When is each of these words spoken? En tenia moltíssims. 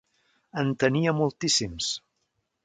En 0.61 0.71
tenia 0.83 1.13
moltíssims. 1.19 1.91